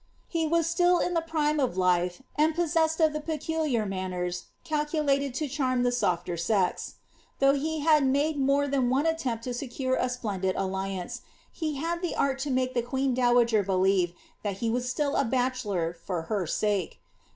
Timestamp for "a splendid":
9.95-10.55